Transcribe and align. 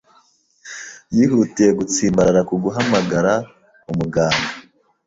Yihutiye 1.15 1.69
gutsimbarara 1.79 2.41
ku 2.49 2.55
guhamagara 2.63 3.33
umuganga. 3.91 4.49